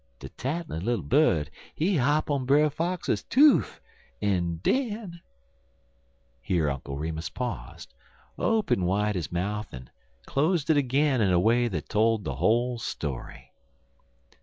[0.17, 3.79] "De tattlin' little bird hop on Brer Fox's toof,
[4.19, 5.21] en den"
[6.49, 7.93] Here Uncle Remus paused,
[8.35, 9.91] opened wide his mouth and
[10.25, 13.51] closed it again in a way that told the whole story.